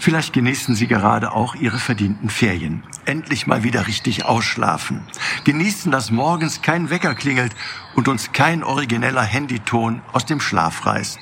Vielleicht 0.00 0.32
genießen 0.32 0.74
Sie 0.74 0.86
gerade 0.86 1.32
auch 1.32 1.54
Ihre 1.54 1.78
verdienten 1.78 2.30
Ferien. 2.30 2.82
Endlich 3.04 3.46
mal 3.46 3.64
wieder 3.64 3.86
richtig 3.86 4.24
ausschlafen. 4.24 5.02
Genießen, 5.44 5.92
dass 5.92 6.10
morgens 6.10 6.62
kein 6.62 6.88
Wecker 6.88 7.14
klingelt 7.14 7.54
und 7.94 8.08
uns 8.08 8.32
kein 8.32 8.64
origineller 8.64 9.22
Handyton 9.22 10.00
aus 10.12 10.24
dem 10.24 10.40
Schlaf 10.40 10.86
reißt. 10.86 11.18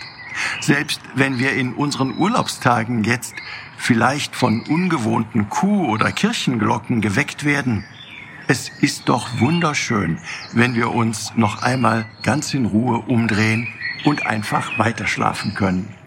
Selbst 0.61 1.01
wenn 1.17 1.41
wir 1.41 1.54
in 1.54 1.75
unseren 1.75 2.17
Urlaubstagen 2.17 3.03
jetzt 3.03 3.35
vielleicht 3.77 4.37
von 4.37 4.61
ungewohnten 4.61 5.49
Kuh- 5.49 5.89
oder 5.89 6.13
Kirchenglocken 6.13 7.01
geweckt 7.01 7.45
werden, 7.45 7.85
es 8.47 8.69
ist 8.81 9.09
doch 9.09 9.41
wunderschön, 9.41 10.19
wenn 10.53 10.77
wir 10.77 10.95
uns 10.95 11.33
noch 11.35 11.63
einmal 11.63 12.07
ganz 12.23 12.55
in 12.55 12.67
Ruhe 12.67 12.99
umdrehen 12.99 13.67
und 14.05 14.25
einfach 14.25 14.79
weiterschlafen 14.79 15.55
können. 15.55 15.98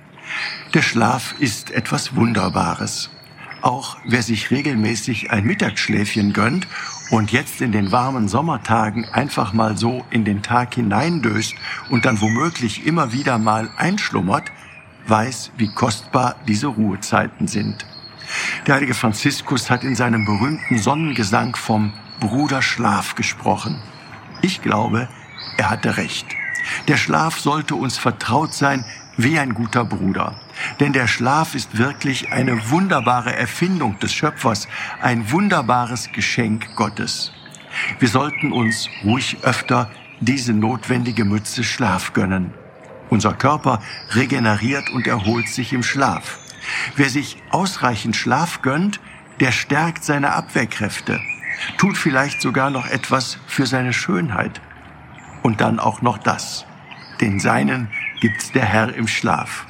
Der 0.73 0.81
Schlaf 0.81 1.35
ist 1.37 1.71
etwas 1.71 2.15
Wunderbares. 2.15 3.09
Auch 3.61 3.97
wer 4.05 4.23
sich 4.23 4.51
regelmäßig 4.51 5.29
ein 5.29 5.43
Mittagsschläfchen 5.43 6.31
gönnt 6.31 6.65
und 7.09 7.33
jetzt 7.33 7.59
in 7.59 7.73
den 7.73 7.91
warmen 7.91 8.29
Sommertagen 8.29 9.03
einfach 9.11 9.51
mal 9.51 9.75
so 9.75 10.05
in 10.11 10.23
den 10.23 10.43
Tag 10.43 10.75
hineindöst 10.75 11.55
und 11.89 12.05
dann 12.05 12.21
womöglich 12.21 12.85
immer 12.85 13.11
wieder 13.11 13.37
mal 13.37 13.69
einschlummert, 13.75 14.49
weiß, 15.07 15.51
wie 15.57 15.67
kostbar 15.73 16.35
diese 16.47 16.67
Ruhezeiten 16.67 17.49
sind. 17.49 17.85
Der 18.65 18.75
heilige 18.75 18.93
Franziskus 18.93 19.69
hat 19.69 19.83
in 19.83 19.95
seinem 19.95 20.23
berühmten 20.23 20.77
Sonnengesang 20.77 21.57
vom 21.57 21.91
Bruderschlaf 22.21 23.15
gesprochen. 23.15 23.81
Ich 24.41 24.61
glaube, 24.61 25.09
er 25.57 25.69
hatte 25.69 25.97
recht. 25.97 26.27
Der 26.87 26.97
Schlaf 26.97 27.39
sollte 27.39 27.75
uns 27.75 27.97
vertraut 27.97 28.53
sein 28.53 28.85
wie 29.17 29.39
ein 29.39 29.53
guter 29.53 29.83
Bruder. 29.85 30.35
Denn 30.79 30.93
der 30.93 31.07
Schlaf 31.07 31.55
ist 31.55 31.77
wirklich 31.77 32.31
eine 32.31 32.69
wunderbare 32.69 33.35
Erfindung 33.35 33.99
des 33.99 34.13
Schöpfers, 34.13 34.67
ein 35.01 35.31
wunderbares 35.31 36.11
Geschenk 36.11 36.75
Gottes. 36.75 37.31
Wir 37.99 38.07
sollten 38.07 38.51
uns 38.51 38.89
ruhig 39.03 39.37
öfter 39.43 39.89
diese 40.19 40.53
notwendige 40.53 41.25
Mütze 41.25 41.63
Schlaf 41.63 42.13
gönnen. 42.13 42.53
Unser 43.09 43.33
Körper 43.33 43.81
regeneriert 44.11 44.89
und 44.91 45.07
erholt 45.07 45.49
sich 45.49 45.73
im 45.73 45.83
Schlaf. 45.83 46.39
Wer 46.95 47.09
sich 47.09 47.37
ausreichend 47.49 48.15
Schlaf 48.15 48.61
gönnt, 48.61 48.99
der 49.39 49.51
stärkt 49.51 50.03
seine 50.03 50.33
Abwehrkräfte, 50.33 51.19
tut 51.77 51.97
vielleicht 51.97 52.41
sogar 52.41 52.69
noch 52.69 52.85
etwas 52.87 53.37
für 53.47 53.65
seine 53.65 53.93
Schönheit. 53.93 54.61
Und 55.41 55.61
dann 55.61 55.79
auch 55.79 56.01
noch 56.01 56.17
das. 56.17 56.65
Den 57.19 57.39
Seinen 57.39 57.87
gibt's 58.19 58.51
der 58.51 58.65
Herr 58.65 58.93
im 58.93 59.07
Schlaf. 59.07 59.65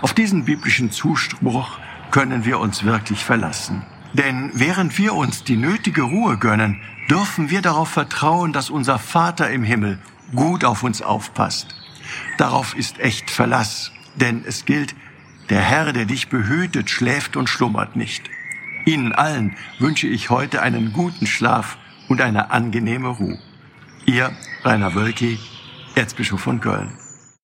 Auf 0.00 0.14
diesen 0.14 0.44
biblischen 0.44 0.90
Zuspruch 0.90 1.78
können 2.10 2.44
wir 2.44 2.60
uns 2.60 2.84
wirklich 2.84 3.24
verlassen. 3.24 3.82
Denn 4.12 4.50
während 4.54 4.98
wir 4.98 5.14
uns 5.14 5.44
die 5.44 5.56
nötige 5.56 6.02
Ruhe 6.02 6.36
gönnen, 6.36 6.80
dürfen 7.08 7.50
wir 7.50 7.62
darauf 7.62 7.88
vertrauen, 7.88 8.52
dass 8.52 8.70
unser 8.70 8.98
Vater 8.98 9.50
im 9.50 9.64
Himmel 9.64 9.98
gut 10.34 10.64
auf 10.64 10.82
uns 10.82 11.02
aufpasst. 11.02 11.74
Darauf 12.36 12.76
ist 12.76 12.98
echt 13.00 13.30
Verlass, 13.30 13.90
denn 14.16 14.44
es 14.46 14.64
gilt, 14.64 14.94
der 15.50 15.60
Herr, 15.60 15.92
der 15.92 16.04
dich 16.04 16.28
behütet, 16.28 16.90
schläft 16.90 17.36
und 17.36 17.48
schlummert 17.48 17.96
nicht. 17.96 18.28
Ihnen 18.84 19.12
allen 19.12 19.56
wünsche 19.78 20.06
ich 20.06 20.30
heute 20.30 20.62
einen 20.62 20.92
guten 20.92 21.26
Schlaf 21.26 21.78
und 22.08 22.20
eine 22.20 22.50
angenehme 22.50 23.08
Ruhe. 23.08 23.38
Ihr 24.06 24.32
Rainer 24.64 24.94
Wölki, 24.94 25.38
Erzbischof 25.94 26.40
von 26.40 26.60
Köln. 26.60 27.01